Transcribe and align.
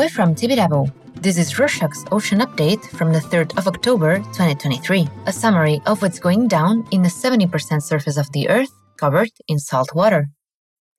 Ahoy 0.00 0.08
from 0.08 0.34
Tibidabo. 0.34 0.90
This 1.20 1.36
is 1.36 1.52
Rorshok's 1.52 2.06
Ocean 2.10 2.38
Update 2.38 2.88
from 2.96 3.12
the 3.12 3.18
3rd 3.18 3.58
of 3.58 3.68
October 3.68 4.16
2023, 4.32 5.06
a 5.26 5.32
summary 5.32 5.82
of 5.84 6.00
what's 6.00 6.18
going 6.18 6.48
down 6.48 6.86
in 6.90 7.02
the 7.02 7.10
70% 7.10 7.82
surface 7.82 8.16
of 8.16 8.32
the 8.32 8.48
Earth 8.48 8.70
covered 8.98 9.28
in 9.46 9.58
salt 9.58 9.94
water. 9.94 10.28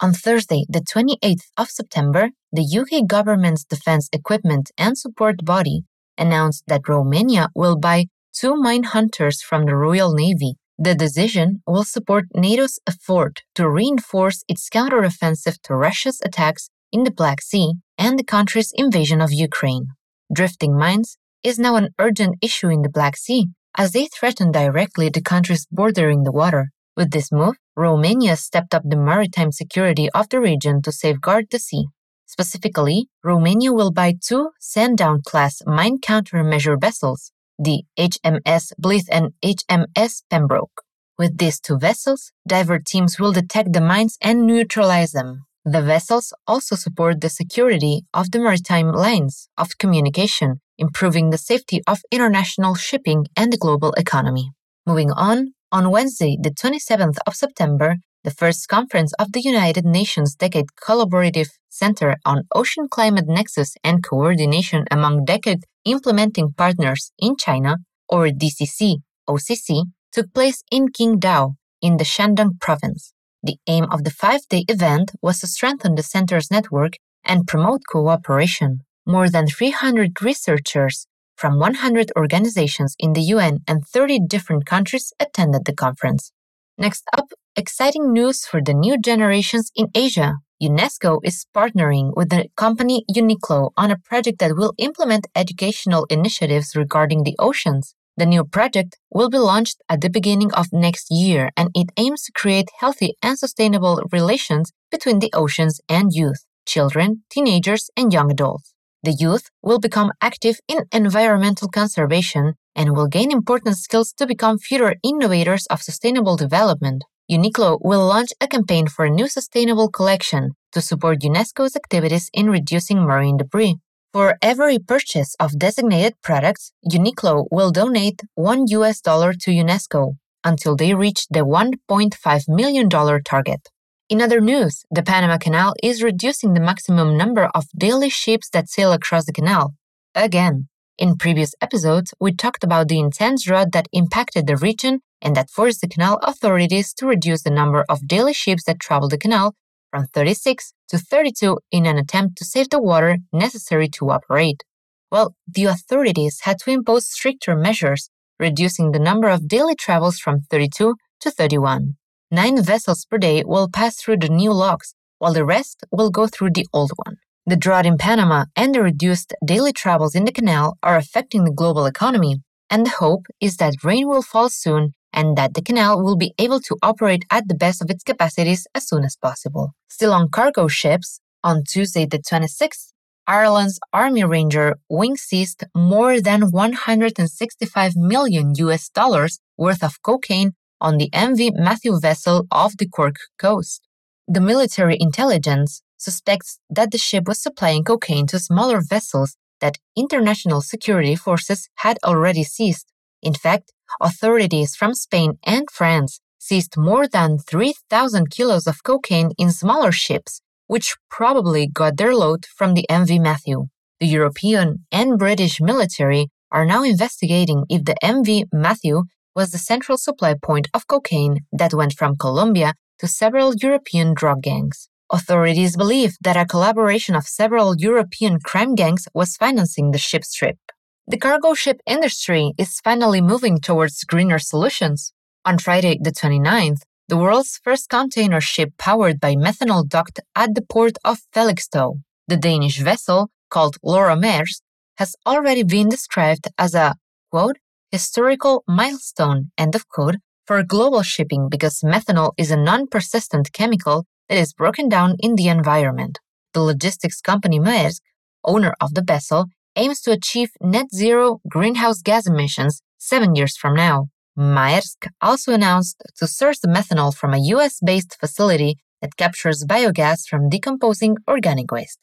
On 0.02 0.14
Thursday, 0.14 0.66
the 0.70 0.82
28th 0.82 1.48
of 1.58 1.72
September, 1.72 2.30
the 2.52 2.68
UK 2.80 3.08
government's 3.08 3.64
defense 3.64 4.08
equipment 4.14 4.70
and 4.78 4.96
support 4.96 5.44
body 5.44 5.82
announced 6.16 6.66
that 6.68 6.88
Romania 6.88 7.50
will 7.56 7.80
buy 7.80 8.06
two 8.32 8.56
mine 8.56 8.84
hunters 8.84 9.42
from 9.42 9.66
the 9.66 9.76
Royal 9.76 10.14
Navy. 10.14 10.58
The 10.78 10.94
decision 10.94 11.64
will 11.66 11.86
support 11.86 12.26
NATO's 12.36 12.78
effort 12.88 13.42
to 13.56 13.68
reinforce 13.68 14.44
its 14.48 14.70
counteroffensive 14.70 15.58
to 15.64 15.74
Russia's 15.74 16.22
attacks 16.24 16.70
in 16.92 17.04
the 17.04 17.12
Black 17.12 17.42
Sea 17.42 17.74
and 17.98 18.18
the 18.18 18.24
country's 18.24 18.72
invasion 18.76 19.22
of 19.22 19.32
Ukraine. 19.32 19.88
Drifting 20.34 20.78
mines 20.78 21.18
is 21.44 21.60
now 21.60 21.76
an 21.76 21.90
urgent 22.00 22.36
issue 22.42 22.70
in 22.70 22.82
the 22.82 22.90
Black 22.90 23.18
Sea 23.18 23.48
as 23.78 23.92
they 23.92 24.08
threaten 24.08 24.52
directly 24.52 25.10
the 25.10 25.22
countries 25.22 25.68
bordering 25.72 26.24
the 26.24 26.32
water. 26.32 26.72
With 26.96 27.12
this 27.12 27.32
move, 27.32 27.56
Romania 27.76 28.36
stepped 28.36 28.74
up 28.74 28.84
the 28.86 28.98
maritime 28.98 29.52
security 29.52 30.10
of 30.12 30.30
the 30.30 30.42
region 30.42 30.82
to 30.82 30.92
safeguard 30.92 31.48
the 31.50 31.60
sea. 31.60 31.86
Specifically, 32.26 33.08
Romania 33.24 33.74
will 33.74 33.92
buy 33.92 34.14
two 34.22 34.52
Sandown 34.60 35.22
class 35.26 35.62
mine 35.66 36.00
countermeasure 36.00 36.80
vessels, 36.80 37.32
the 37.58 37.84
HMS 37.98 38.74
Blyth 38.82 39.08
and 39.12 39.34
HMS 39.44 40.24
Pembroke. 40.30 40.84
With 41.18 41.38
these 41.38 41.60
two 41.60 41.78
vessels, 41.78 42.32
diver 42.48 42.80
teams 42.80 43.20
will 43.20 43.32
detect 43.32 43.74
the 43.74 43.82
mines 43.82 44.18
and 44.22 44.48
neutralize 44.48 45.12
them. 45.12 45.46
The 45.64 45.82
vessels 45.84 46.34
also 46.48 46.76
support 46.76 47.22
the 47.22 47.30
security 47.30 48.02
of 48.14 48.32
the 48.32 48.40
maritime 48.40 48.92
lines 48.92 49.48
of 49.58 49.78
communication, 49.78 50.60
improving 50.80 51.30
the 51.30 51.38
safety 51.38 51.82
of 51.86 52.00
international 52.12 52.74
shipping 52.74 53.28
and 53.38 53.54
the 53.54 53.58
global 53.58 53.94
economy. 53.94 54.50
Moving 54.88 55.12
on, 55.12 55.54
on 55.72 55.92
Wednesday, 55.92 56.36
the 56.42 56.50
27th 56.50 57.18
of 57.28 57.36
September, 57.36 57.98
the 58.24 58.32
first 58.32 58.68
conference 58.70 59.14
of 59.20 59.34
the 59.34 59.42
United 59.42 59.86
Nations 59.86 60.36
Decade 60.36 60.66
Collaborative 60.84 61.50
Center 61.70 62.16
on 62.26 62.44
Ocean 62.56 62.88
Climate 62.90 63.28
Nexus 63.28 63.76
and 63.84 64.04
Coordination 64.04 64.86
among 64.90 65.26
Decade 65.26 65.64
Implementing 65.86 66.54
Partners 66.58 67.12
in 67.20 67.36
China, 67.38 67.78
or 68.10 68.28
DCC 68.28 68.98
OCC, 69.30 69.86
took 70.12 70.34
place 70.34 70.64
in 70.72 70.88
Qingdao 70.90 71.56
in 71.82 71.98
the 71.98 72.04
Shandong 72.04 72.60
province. 72.60 73.14
The 73.44 73.58
aim 73.68 73.86
of 73.92 74.04
the 74.04 74.12
five 74.12 74.48
day 74.50 74.66
event 74.68 75.12
was 75.22 75.40
to 75.40 75.48
strengthen 75.48 75.96
the 75.96 76.04
center's 76.04 76.52
network 76.52 76.94
and 77.26 77.48
promote 77.48 77.82
cooperation. 77.90 78.82
More 79.06 79.30
than 79.30 79.48
300 79.48 80.22
researchers 80.22 81.08
from 81.36 81.58
100 81.58 82.12
organizations 82.16 82.96
in 83.00 83.14
the 83.14 83.22
UN 83.36 83.60
and 83.68 83.84
30 83.88 84.20
different 84.28 84.68
countries 84.68 85.12
attended 85.20 85.66
the 85.66 85.74
conference. 85.74 86.32
Next 86.78 87.04
up, 87.18 87.30
exciting 87.56 88.14
news 88.14 88.46
for 88.46 88.62
the 88.62 88.76
new 88.76 88.98
generations 89.00 89.72
in 89.76 89.88
Asia. 89.96 90.36
UNESCO 90.62 91.20
is 91.24 91.48
partnering 91.56 92.12
with 92.16 92.30
the 92.30 92.46
company 92.56 93.04
Uniqlo 93.10 93.72
on 93.76 93.90
a 93.90 93.98
project 93.98 94.38
that 94.38 94.56
will 94.56 94.74
implement 94.78 95.26
educational 95.36 96.06
initiatives 96.12 96.76
regarding 96.76 97.24
the 97.24 97.36
oceans. 97.40 97.96
The 98.18 98.26
new 98.26 98.44
project 98.44 98.98
will 99.10 99.30
be 99.30 99.38
launched 99.38 99.82
at 99.88 100.02
the 100.02 100.10
beginning 100.10 100.52
of 100.54 100.74
next 100.74 101.08
year 101.10 101.50
and 101.56 101.70
it 101.74 101.90
aims 101.98 102.24
to 102.24 102.32
create 102.34 102.70
healthy 102.80 103.16
and 103.24 103.40
sustainable 103.40 104.04
relations 104.12 104.72
between 104.92 105.20
the 105.20 105.32
oceans 105.34 105.80
and 105.88 106.12
youth, 106.14 106.46
children, 106.66 107.24
teenagers, 107.30 107.90
and 107.96 108.12
young 108.12 108.30
adults. 108.30 108.74
The 109.04 109.14
youth 109.14 109.50
will 109.64 109.80
become 109.80 110.12
active 110.22 110.60
in 110.68 110.86
environmental 110.92 111.68
conservation 111.70 112.54
and 112.76 112.96
will 112.96 113.08
gain 113.08 113.32
important 113.32 113.78
skills 113.78 114.14
to 114.14 114.28
become 114.28 114.60
future 114.60 114.96
innovators 115.04 115.66
of 115.68 115.82
sustainable 115.82 116.36
development. 116.36 117.04
Uniqlo 117.32 117.80
will 117.82 118.06
launch 118.06 118.30
a 118.42 118.48
campaign 118.48 118.88
for 118.88 119.06
a 119.06 119.10
new 119.10 119.28
sustainable 119.28 119.90
collection 119.90 120.52
to 120.74 120.82
support 120.82 121.22
UNESCO's 121.22 121.76
activities 121.76 122.30
in 122.34 122.50
reducing 122.50 123.00
marine 123.00 123.38
debris. 123.38 123.78
For 124.14 124.38
every 124.42 124.78
purchase 124.78 125.36
of 125.40 125.58
designated 125.58 126.16
products, 126.22 126.74
Uniqlo 126.86 127.46
will 127.50 127.72
donate 127.72 128.20
1 128.36 128.68
US 128.68 129.00
dollar 129.00 129.32
to 129.32 129.52
UNESCO 129.52 130.18
until 130.44 130.76
they 130.76 130.94
reach 130.94 131.28
the 131.30 131.46
$1.5 131.46 132.44
million 132.50 132.90
target. 132.90 133.70
In 134.10 134.22
other 134.22 134.42
news, 134.42 134.84
the 134.92 135.02
Panama 135.02 135.38
Canal 135.38 135.76
is 135.82 136.04
reducing 136.04 136.54
the 136.54 136.60
maximum 136.60 137.16
number 137.16 137.46
of 137.56 137.68
daily 137.78 138.10
ships 138.10 138.50
that 138.50 138.68
sail 138.68 138.92
across 138.92 139.24
the 139.24 139.32
canal. 139.32 139.76
Again, 140.14 140.68
in 140.98 141.16
previous 141.16 141.56
episodes, 141.62 142.14
we 142.20 142.34
talked 142.34 142.66
about 142.66 142.90
the 142.90 143.00
intense 143.00 143.46
drought 143.46 143.72
that 143.72 143.88
impacted 143.94 144.46
the 144.46 144.58
region 144.58 145.00
and 145.22 145.38
that 145.38 145.50
forced 145.50 145.80
the 145.80 145.88
canal 145.88 146.20
authorities 146.22 146.94
to 146.96 147.08
reduce 147.08 147.44
the 147.44 147.50
number 147.50 147.86
of 147.88 148.10
daily 148.10 148.34
ships 148.34 148.66
that 148.66 148.82
travel 148.82 149.08
the 149.08 149.18
canal 149.18 149.56
from 149.90 150.08
36 150.08 150.74
to 150.92 150.98
32 150.98 151.58
in 151.72 151.86
an 151.86 151.98
attempt 151.98 152.38
to 152.38 152.44
save 152.44 152.70
the 152.70 152.82
water 152.82 153.18
necessary 153.32 153.88
to 153.88 154.12
operate. 154.12 154.64
Well, 155.10 155.36
the 155.48 155.64
authorities 155.66 156.42
had 156.42 156.60
to 156.60 156.70
impose 156.70 157.08
stricter 157.08 157.56
measures, 157.56 158.10
reducing 158.38 158.92
the 158.92 159.00
number 159.00 159.30
of 159.30 159.48
daily 159.48 159.74
travels 159.74 160.20
from 160.20 160.42
32 160.50 160.96
to 161.22 161.32
31. 161.32 161.96
Nine 162.30 162.62
vessels 162.62 163.06
per 163.10 163.18
day 163.18 163.44
will 163.46 163.70
pass 163.70 163.96
through 163.96 164.18
the 164.18 164.28
new 164.28 164.52
locks, 164.52 164.94
while 165.20 165.34
the 165.34 165.46
rest 165.46 165.86
will 165.92 166.10
go 166.10 166.28
through 166.28 166.52
the 166.52 166.68
old 166.74 166.92
one. 167.06 167.16
The 167.46 167.56
drought 167.56 167.86
in 167.86 167.98
Panama 167.98 168.46
and 168.58 168.76
the 168.76 168.82
reduced 168.82 169.34
daily 169.46 169.72
travels 169.72 170.14
in 170.14 170.26
the 170.26 170.32
canal 170.34 170.78
are 170.84 170.98
affecting 170.98 171.46
the 171.46 171.58
global 171.62 171.86
economy, 171.86 172.42
and 172.70 172.86
the 172.86 172.98
hope 173.00 173.28
is 173.40 173.56
that 173.58 173.84
rain 173.86 174.10
will 174.10 174.22
fall 174.22 174.50
soon 174.50 174.94
and 175.14 175.38
that 175.38 175.54
the 175.54 175.62
canal 175.62 176.02
will 176.02 176.16
be 176.16 176.34
able 176.38 176.60
to 176.62 176.78
operate 176.82 177.26
at 177.30 177.48
the 177.48 177.56
best 177.56 177.82
of 177.82 177.90
its 177.90 178.04
capacities 178.04 178.68
as 178.74 178.88
soon 178.88 179.04
as 179.04 179.16
possible. 179.16 179.74
Still 179.90 180.14
on 180.14 180.30
cargo 180.30 180.68
ships, 180.68 181.20
on 181.44 181.64
Tuesday 181.64 182.06
the 182.06 182.20
26th, 182.20 182.92
Ireland's 183.28 183.80
Army 183.94 184.24
Ranger 184.24 184.76
Wing 184.90 185.16
seized 185.16 185.64
more 185.76 186.20
than 186.20 186.52
165 186.52 187.96
million 187.96 188.54
US 188.56 188.90
dollars 188.90 189.40
worth 189.58 189.84
of 189.84 190.02
cocaine 190.02 190.54
on 190.80 190.98
the 190.98 191.10
MV 191.12 191.52
Matthew 191.56 192.00
vessel 192.00 192.48
off 192.52 192.76
the 192.78 192.88
Cork 192.88 193.18
coast. 193.38 193.88
The 194.28 194.42
military 194.42 194.98
intelligence 195.00 195.82
suspects 195.98 196.60
that 196.70 196.92
the 196.92 196.98
ship 196.98 197.28
was 197.28 197.42
supplying 197.42 197.84
cocaine 197.84 198.28
to 198.28 198.40
smaller 198.40 198.82
vessels 198.82 199.38
that 199.62 199.78
international 199.96 200.62
security 200.62 201.16
forces 201.16 201.70
had 201.76 202.00
already 202.04 202.44
seized. 202.44 202.88
In 203.22 203.34
fact, 203.34 203.72
authorities 204.00 204.76
from 204.76 204.94
Spain 204.94 205.38
and 205.44 205.70
France 205.72 206.20
seized 206.38 206.78
more 206.78 207.08
than 207.08 207.38
3,000 207.38 208.32
kilos 208.32 208.68
of 208.68 208.84
cocaine 208.84 209.32
in 209.38 209.52
smaller 209.52 209.92
ships, 209.92 210.42
which 210.68 210.96
probably 211.10 211.68
got 211.68 211.98
their 211.98 212.16
load 212.16 212.46
from 212.46 212.74
the 212.74 212.86
MV 212.90 213.22
Matthew. 213.22 213.68
The 214.00 214.08
European 214.08 214.86
and 214.92 215.20
British 215.20 215.62
military 215.62 216.30
are 216.52 216.66
now 216.66 216.84
investigating 216.84 217.66
if 217.70 217.86
the 217.86 217.96
MV 218.04 218.46
Matthew 218.52 219.04
was 219.36 219.52
the 219.52 219.58
central 219.58 219.98
supply 219.98 220.34
point 220.34 220.68
of 220.74 220.88
cocaine 220.88 221.42
that 221.52 221.74
went 221.74 221.94
from 221.94 222.18
Colombia 222.18 222.74
to 223.00 223.08
several 223.08 223.54
European 223.56 224.14
drug 224.14 224.42
gangs. 224.42 224.90
Authorities 225.12 225.76
believe 225.76 226.16
that 226.22 226.38
a 226.38 226.46
collaboration 226.46 227.16
of 227.16 227.26
several 227.26 227.76
European 227.78 228.40
crime 228.40 228.76
gangs 228.76 229.08
was 229.14 229.36
financing 229.36 229.92
the 229.92 229.98
ship's 229.98 230.34
trip. 230.34 230.58
The 231.08 231.18
cargo 231.18 231.54
ship 231.56 231.82
industry 231.88 232.54
is 232.58 232.80
finally 232.84 233.22
moving 233.22 233.60
towards 233.60 234.04
greener 234.04 234.40
solutions. 234.40 235.14
On 235.44 235.58
Friday, 235.58 235.98
the 236.00 236.12
29th, 236.12 236.84
the 237.08 237.18
world's 237.18 237.60
first 237.64 237.90
container 237.90 238.40
ship 238.40 238.70
powered 238.78 239.20
by 239.20 239.36
methanol 239.36 239.88
docked 239.88 240.20
at 240.36 240.54
the 240.54 240.62
port 240.62 240.98
of 241.04 241.20
Felixstowe. 241.34 242.02
The 242.28 242.38
Danish 242.38 242.80
vessel, 242.80 243.30
called 243.50 243.78
Laura 243.84 244.16
Maersk, 244.16 244.62
has 244.98 245.16
already 245.26 245.64
been 245.64 245.90
described 245.90 246.48
as 246.58 246.76
a, 246.76 246.96
quote, 247.32 247.58
historical 247.92 248.64
milestone, 248.68 249.52
end 249.58 249.76
of 249.76 249.90
quote, 249.90 250.18
for 250.46 250.64
global 250.64 251.02
shipping 251.02 251.50
because 251.50 251.82
methanol 251.82 252.32
is 252.38 252.52
a 252.52 252.58
non 252.58 252.88
persistent 252.88 253.52
chemical 253.52 254.06
that 254.30 254.38
is 254.38 254.54
broken 254.54 254.88
down 254.88 255.16
in 255.20 255.36
the 255.36 255.48
environment. 255.48 256.20
The 256.54 256.62
logistics 256.62 257.22
company 257.22 257.60
Maersk, 257.60 258.02
owner 258.46 258.76
of 258.80 258.94
the 258.94 259.04
vessel, 259.04 259.48
aims 259.76 260.02
to 260.02 260.12
achieve 260.12 260.52
net 260.62 260.88
zero 260.94 261.40
greenhouse 261.48 262.02
gas 262.02 262.28
emissions 262.28 262.82
seven 262.98 263.36
years 263.36 263.58
from 263.58 263.74
now. 263.76 264.08
Maersk 264.38 265.08
also 265.22 265.54
announced 265.54 266.02
to 266.18 266.28
source 266.28 266.60
methanol 266.62 267.14
from 267.16 267.34
a 267.34 267.44
US 267.56 267.80
based 267.84 268.18
facility 268.20 268.78
that 269.02 269.18
captures 269.18 269.66
biogas 269.66 270.28
from 270.30 270.50
decomposing 270.50 271.18
organic 271.28 271.72
waste. 271.72 272.00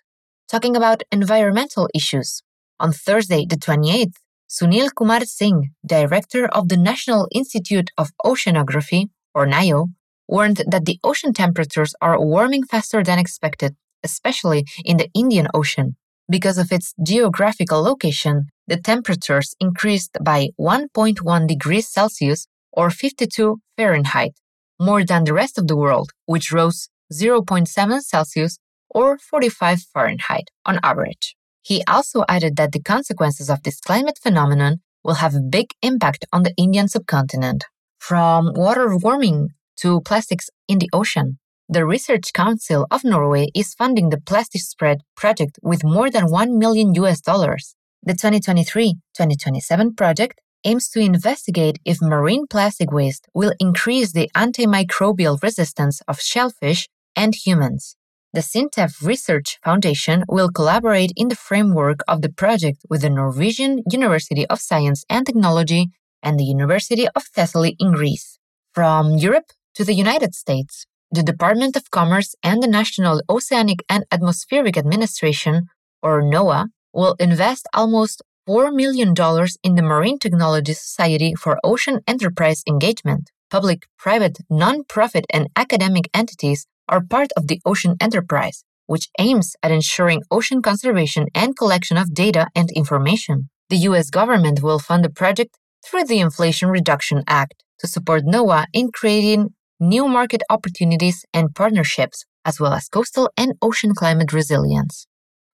Talking 0.48 0.76
about 0.76 1.02
environmental 1.12 1.88
issues, 1.94 2.42
on 2.80 2.92
Thursday, 2.92 3.44
the 3.48 3.56
28th, 3.56 4.14
Sunil 4.48 4.88
Kumar 4.94 5.24
Singh, 5.24 5.70
director 5.84 6.46
of 6.46 6.68
the 6.68 6.76
National 6.76 7.28
Institute 7.32 7.90
of 7.98 8.10
Oceanography, 8.24 9.08
or 9.34 9.46
NIO, 9.46 9.88
warned 10.26 10.62
that 10.70 10.84
the 10.84 10.98
ocean 11.04 11.32
temperatures 11.32 11.94
are 12.00 12.18
warming 12.20 12.62
faster 12.62 13.02
than 13.02 13.18
expected, 13.18 13.76
especially 14.02 14.64
in 14.84 14.96
the 14.96 15.08
Indian 15.14 15.48
Ocean. 15.52 15.96
Because 16.30 16.58
of 16.58 16.70
its 16.70 16.94
geographical 17.02 17.82
location, 17.82 18.48
the 18.66 18.76
temperatures 18.76 19.54
increased 19.60 20.18
by 20.22 20.50
1.1 20.60 21.46
degrees 21.46 21.88
Celsius 21.88 22.46
or 22.70 22.90
52 22.90 23.60
Fahrenheit, 23.76 24.34
more 24.78 25.04
than 25.04 25.24
the 25.24 25.32
rest 25.32 25.56
of 25.56 25.66
the 25.66 25.76
world, 25.76 26.10
which 26.26 26.52
rose 26.52 26.90
0.7 27.12 28.02
Celsius 28.02 28.58
or 28.90 29.18
45 29.18 29.82
Fahrenheit 29.94 30.50
on 30.66 30.78
average. 30.82 31.34
He 31.62 31.82
also 31.88 32.24
added 32.28 32.56
that 32.56 32.72
the 32.72 32.82
consequences 32.82 33.48
of 33.48 33.62
this 33.62 33.80
climate 33.80 34.18
phenomenon 34.22 34.80
will 35.02 35.14
have 35.14 35.34
a 35.34 35.40
big 35.40 35.68
impact 35.82 36.26
on 36.32 36.42
the 36.42 36.54
Indian 36.56 36.88
subcontinent. 36.88 37.64
From 37.98 38.52
water 38.54 38.96
warming 38.96 39.48
to 39.78 40.00
plastics 40.02 40.50
in 40.68 40.78
the 40.78 40.90
ocean, 40.92 41.38
the 41.70 41.84
Research 41.84 42.32
Council 42.32 42.86
of 42.90 43.04
Norway 43.04 43.48
is 43.54 43.74
funding 43.74 44.08
the 44.08 44.20
Plastic 44.20 44.62
Spread 44.62 45.02
project 45.14 45.58
with 45.62 45.84
more 45.84 46.10
than 46.10 46.30
1 46.30 46.58
million 46.58 46.94
US 46.94 47.20
dollars. 47.20 47.74
The 48.02 48.14
2023-2027 48.14 49.94
project 49.94 50.40
aims 50.64 50.88
to 50.88 51.00
investigate 51.00 51.78
if 51.84 52.00
marine 52.00 52.46
plastic 52.46 52.90
waste 52.90 53.28
will 53.34 53.52
increase 53.60 54.12
the 54.12 54.30
antimicrobial 54.34 55.42
resistance 55.42 56.00
of 56.08 56.20
shellfish 56.20 56.88
and 57.14 57.34
humans. 57.34 57.96
The 58.32 58.40
SINTEF 58.40 59.02
Research 59.02 59.58
Foundation 59.62 60.24
will 60.26 60.50
collaborate 60.50 61.12
in 61.16 61.28
the 61.28 61.36
framework 61.36 62.00
of 62.08 62.22
the 62.22 62.32
project 62.32 62.78
with 62.88 63.02
the 63.02 63.10
Norwegian 63.10 63.82
University 63.90 64.46
of 64.46 64.60
Science 64.60 65.04
and 65.10 65.26
Technology 65.26 65.88
and 66.22 66.38
the 66.38 66.44
University 66.44 67.06
of 67.14 67.24
Thessaly 67.24 67.76
in 67.78 67.92
Greece. 67.92 68.38
From 68.72 69.18
Europe 69.18 69.50
to 69.74 69.84
the 69.84 69.94
United 69.94 70.34
States, 70.34 70.86
the 71.10 71.22
Department 71.22 71.76
of 71.76 71.90
Commerce 71.90 72.34
and 72.42 72.62
the 72.62 72.68
National 72.68 73.22
Oceanic 73.30 73.82
and 73.88 74.04
Atmospheric 74.12 74.76
Administration, 74.76 75.66
or 76.02 76.22
NOAA, 76.22 76.66
will 76.92 77.16
invest 77.18 77.66
almost 77.72 78.22
$4 78.48 78.74
million 78.74 79.14
in 79.62 79.74
the 79.74 79.82
Marine 79.82 80.18
Technology 80.18 80.74
Society 80.74 81.34
for 81.34 81.58
Ocean 81.64 82.00
Enterprise 82.06 82.62
Engagement. 82.68 83.30
Public, 83.50 83.86
private, 83.98 84.38
non-profit, 84.50 85.24
and 85.30 85.48
academic 85.56 86.10
entities 86.12 86.66
are 86.88 87.02
part 87.02 87.30
of 87.36 87.46
the 87.46 87.60
Ocean 87.64 87.96
Enterprise, 88.00 88.64
which 88.86 89.08
aims 89.18 89.56
at 89.62 89.70
ensuring 89.70 90.22
ocean 90.30 90.60
conservation 90.60 91.26
and 91.34 91.56
collection 91.56 91.96
of 91.96 92.14
data 92.14 92.48
and 92.54 92.70
information. 92.72 93.48
The 93.70 93.76
US 93.88 94.10
government 94.10 94.62
will 94.62 94.78
fund 94.78 95.04
the 95.04 95.10
project 95.10 95.56
through 95.84 96.04
the 96.04 96.20
Inflation 96.20 96.68
Reduction 96.68 97.22
Act 97.26 97.62
to 97.78 97.86
support 97.86 98.24
NOAA 98.24 98.66
in 98.72 98.90
creating 98.92 99.54
new 99.80 100.08
market 100.08 100.42
opportunities 100.50 101.24
and 101.32 101.54
partnerships, 101.54 102.24
as 102.44 102.58
well 102.58 102.72
as 102.72 102.88
coastal 102.88 103.30
and 103.36 103.52
ocean 103.62 103.94
climate 103.94 104.32
resilience. 104.32 105.06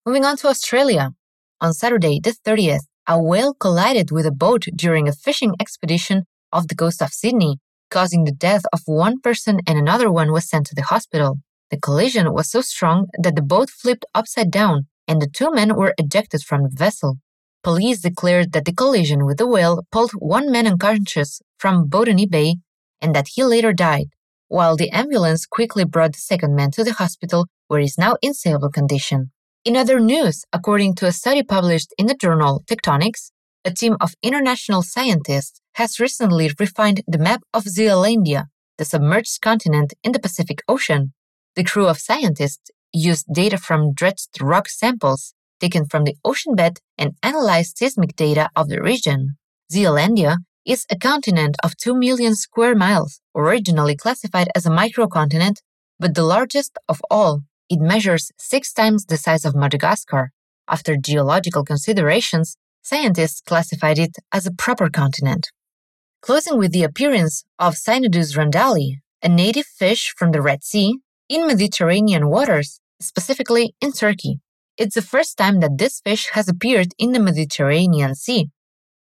Moving 0.06 0.24
on 0.24 0.36
to 0.38 0.48
Australia. 0.48 1.10
On 1.60 1.72
Saturday, 1.72 2.20
the 2.22 2.34
30th, 2.46 2.86
a 3.06 3.22
whale 3.22 3.54
collided 3.54 4.10
with 4.10 4.26
a 4.26 4.32
boat 4.32 4.64
during 4.74 5.08
a 5.08 5.12
fishing 5.12 5.54
expedition 5.60 6.24
off 6.52 6.68
the 6.68 6.74
coast 6.74 7.02
of 7.02 7.12
Sydney, 7.12 7.58
causing 7.90 8.24
the 8.24 8.32
death 8.32 8.62
of 8.72 8.80
one 8.86 9.20
person 9.20 9.60
and 9.66 9.78
another 9.78 10.10
one 10.10 10.32
was 10.32 10.48
sent 10.48 10.66
to 10.66 10.74
the 10.74 10.82
hospital. 10.82 11.38
The 11.70 11.78
collision 11.78 12.32
was 12.32 12.50
so 12.50 12.60
strong 12.60 13.06
that 13.18 13.36
the 13.36 13.42
boat 13.42 13.68
flipped 13.68 14.04
upside 14.14 14.50
down 14.50 14.86
and 15.06 15.20
the 15.20 15.28
two 15.28 15.50
men 15.52 15.76
were 15.76 15.94
ejected 15.98 16.42
from 16.42 16.62
the 16.62 16.70
vessel. 16.72 17.18
Police 17.62 18.00
declared 18.00 18.52
that 18.52 18.64
the 18.64 18.74
collision 18.74 19.24
with 19.24 19.38
the 19.38 19.46
whale 19.46 19.82
pulled 19.90 20.12
one 20.12 20.50
man 20.50 20.66
unconscious 20.66 21.40
from 21.58 21.88
Botany 21.88 22.26
Bay 22.26 22.56
and 23.00 23.14
that 23.14 23.28
he 23.34 23.44
later 23.44 23.72
died, 23.72 24.08
while 24.48 24.76
the 24.76 24.90
ambulance 24.90 25.46
quickly 25.46 25.84
brought 25.84 26.12
the 26.12 26.18
second 26.18 26.54
man 26.54 26.70
to 26.72 26.84
the 26.84 26.92
hospital 26.92 27.46
where 27.68 27.80
he 27.80 27.86
is 27.86 27.98
now 27.98 28.16
in 28.22 28.34
stable 28.34 28.70
condition. 28.70 29.30
In 29.64 29.76
other 29.76 29.98
news, 29.98 30.44
according 30.52 30.94
to 30.96 31.06
a 31.06 31.12
study 31.12 31.42
published 31.42 31.94
in 31.96 32.06
the 32.06 32.14
journal 32.14 32.62
Tectonics, 32.66 33.30
a 33.64 33.72
team 33.72 33.96
of 34.00 34.14
international 34.22 34.82
scientists 34.82 35.60
has 35.76 35.98
recently 35.98 36.50
refined 36.60 37.02
the 37.06 37.18
map 37.18 37.42
of 37.54 37.64
Zealandia, 37.64 38.46
the 38.76 38.84
submerged 38.84 39.40
continent 39.40 39.94
in 40.02 40.12
the 40.12 40.18
Pacific 40.18 40.62
Ocean. 40.68 41.14
The 41.56 41.64
crew 41.64 41.86
of 41.86 41.98
scientists 41.98 42.70
used 42.92 43.26
data 43.32 43.56
from 43.56 43.94
dredged 43.94 44.40
rock 44.40 44.68
samples 44.68 45.34
taken 45.60 45.86
from 45.86 46.04
the 46.04 46.16
ocean 46.24 46.54
bed 46.54 46.78
and 46.98 47.16
analyzed 47.22 47.78
seismic 47.78 48.16
data 48.16 48.50
of 48.54 48.68
the 48.68 48.82
region. 48.82 49.36
Zealandia 49.72 50.36
is 50.66 50.86
a 50.90 50.96
continent 50.96 51.56
of 51.62 51.76
2 51.76 51.94
million 51.94 52.34
square 52.34 52.74
miles, 52.74 53.20
originally 53.34 53.96
classified 53.96 54.48
as 54.54 54.66
a 54.66 54.70
microcontinent, 54.70 55.58
but 55.98 56.14
the 56.14 56.22
largest 56.22 56.78
of 56.88 57.00
all. 57.10 57.42
It 57.68 57.80
measures 57.80 58.30
six 58.38 58.72
times 58.72 59.06
the 59.06 59.16
size 59.16 59.44
of 59.44 59.54
Madagascar. 59.54 60.32
After 60.68 60.96
geological 60.96 61.64
considerations, 61.64 62.56
scientists 62.82 63.40
classified 63.40 63.98
it 63.98 64.16
as 64.32 64.46
a 64.46 64.52
proper 64.52 64.88
continent. 64.90 65.50
Closing 66.20 66.58
with 66.58 66.72
the 66.72 66.82
appearance 66.82 67.44
of 67.58 67.74
Synodus 67.74 68.36
randalli, 68.36 68.98
a 69.22 69.28
native 69.28 69.66
fish 69.66 70.14
from 70.16 70.32
the 70.32 70.42
Red 70.42 70.64
Sea, 70.64 70.98
in 71.28 71.46
Mediterranean 71.46 72.28
waters, 72.28 72.80
specifically 73.00 73.74
in 73.80 73.92
Turkey. 73.92 74.40
It's 74.76 74.94
the 74.94 75.02
first 75.02 75.36
time 75.36 75.60
that 75.60 75.78
this 75.78 76.00
fish 76.00 76.30
has 76.32 76.48
appeared 76.48 76.88
in 76.98 77.12
the 77.12 77.20
Mediterranean 77.20 78.14
Sea. 78.14 78.50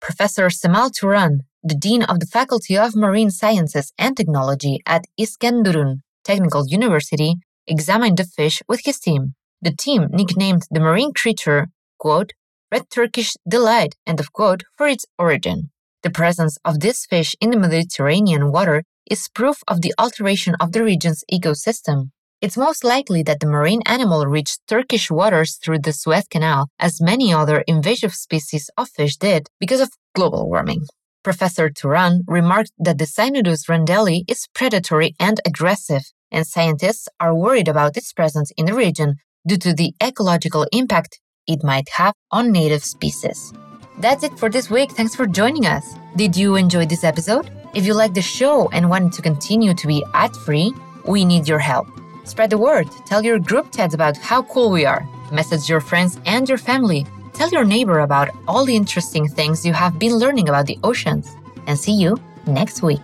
Professor 0.00 0.48
Cemal 0.50 0.90
Turan, 0.90 1.40
the 1.66 1.74
Dean 1.74 2.02
of 2.02 2.20
the 2.20 2.26
Faculty 2.26 2.76
of 2.76 2.94
Marine 2.94 3.30
Sciences 3.30 3.90
and 3.96 4.14
Technology 4.14 4.80
at 4.86 5.06
Iskenderun 5.18 6.00
Technical 6.22 6.66
University, 6.68 7.36
examined 7.66 8.18
the 8.18 8.24
fish 8.24 8.62
with 8.68 8.82
his 8.84 9.00
team. 9.00 9.34
The 9.62 9.74
team 9.74 10.08
nicknamed 10.10 10.66
the 10.70 10.80
marine 10.80 11.14
creature, 11.14 11.68
quote, 11.98 12.32
Red 12.70 12.90
Turkish 12.90 13.32
Delight, 13.48 13.94
end 14.06 14.20
of 14.20 14.30
quote, 14.32 14.62
for 14.76 14.86
its 14.86 15.06
origin. 15.18 15.70
The 16.02 16.10
presence 16.10 16.58
of 16.66 16.80
this 16.80 17.06
fish 17.06 17.34
in 17.40 17.48
the 17.48 17.58
Mediterranean 17.58 18.52
water 18.52 18.82
is 19.10 19.30
proof 19.30 19.62
of 19.66 19.80
the 19.80 19.94
alteration 19.98 20.54
of 20.60 20.72
the 20.72 20.84
region's 20.84 21.24
ecosystem. 21.32 22.10
It's 22.42 22.58
most 22.58 22.84
likely 22.84 23.22
that 23.22 23.40
the 23.40 23.46
marine 23.46 23.80
animal 23.86 24.26
reached 24.26 24.60
Turkish 24.68 25.10
waters 25.10 25.54
through 25.56 25.78
the 25.78 25.94
Suez 25.94 26.26
Canal, 26.28 26.68
as 26.78 27.00
many 27.00 27.32
other 27.32 27.64
invasive 27.66 28.14
species 28.14 28.68
of 28.76 28.90
fish 28.90 29.16
did 29.16 29.46
because 29.58 29.80
of 29.80 29.88
global 30.14 30.46
warming. 30.46 30.84
Professor 31.24 31.70
Turan 31.70 32.20
remarked 32.28 32.70
that 32.78 32.98
the 32.98 33.06
Synodus 33.06 33.66
randalli 33.68 34.24
is 34.28 34.46
predatory 34.54 35.16
and 35.18 35.40
aggressive, 35.46 36.02
and 36.30 36.46
scientists 36.46 37.08
are 37.18 37.34
worried 37.34 37.66
about 37.66 37.96
its 37.96 38.12
presence 38.12 38.52
in 38.58 38.66
the 38.66 38.74
region 38.74 39.16
due 39.46 39.56
to 39.56 39.72
the 39.72 39.94
ecological 40.02 40.66
impact 40.70 41.20
it 41.46 41.64
might 41.64 41.88
have 41.88 42.12
on 42.30 42.52
native 42.52 42.84
species. 42.84 43.52
That's 43.98 44.22
it 44.22 44.38
for 44.38 44.50
this 44.50 44.68
week. 44.70 44.92
Thanks 44.92 45.14
for 45.14 45.26
joining 45.26 45.66
us. 45.66 45.94
Did 46.16 46.36
you 46.36 46.56
enjoy 46.56 46.86
this 46.86 47.04
episode? 47.04 47.48
If 47.74 47.86
you 47.86 47.94
like 47.94 48.14
the 48.14 48.22
show 48.22 48.68
and 48.70 48.90
want 48.90 49.14
to 49.14 49.22
continue 49.22 49.74
to 49.74 49.86
be 49.86 50.04
ad 50.12 50.36
free, 50.36 50.72
we 51.06 51.24
need 51.24 51.48
your 51.48 51.58
help. 51.58 51.86
Spread 52.24 52.50
the 52.50 52.58
word. 52.58 52.88
Tell 53.06 53.24
your 53.24 53.38
group 53.38 53.74
chats 53.74 53.94
about 53.94 54.16
how 54.18 54.42
cool 54.42 54.70
we 54.70 54.84
are. 54.84 55.06
Message 55.32 55.68
your 55.68 55.80
friends 55.80 56.18
and 56.26 56.48
your 56.48 56.58
family. 56.58 57.06
Tell 57.34 57.50
your 57.50 57.64
neighbor 57.64 57.98
about 57.98 58.30
all 58.46 58.64
the 58.64 58.76
interesting 58.76 59.26
things 59.26 59.66
you 59.66 59.72
have 59.72 59.98
been 59.98 60.14
learning 60.14 60.48
about 60.48 60.66
the 60.66 60.78
oceans. 60.84 61.36
And 61.66 61.76
see 61.76 61.92
you 61.92 62.16
next 62.46 62.80
week. 62.80 63.02